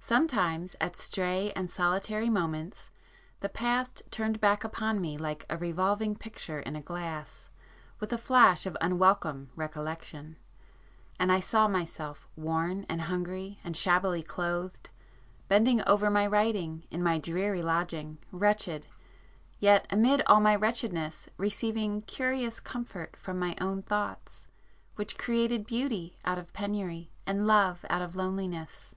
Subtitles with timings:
[0.00, 2.90] Sometimes at stray and solitary moments
[3.38, 7.48] the past turned back upon me like a revolving picture in a glass
[8.00, 10.34] with a flash of unwelcome recollection,
[11.16, 14.90] and I saw myself worn and hungry, and shabbily clothed,
[15.46, 18.88] bending over my writing in my dreary lodging, wretched,
[19.60, 24.48] yet amid all my wretchedness receiving curious comfort from my own thoughts
[24.96, 28.96] which created beauty out of penury, and love out of loneliness.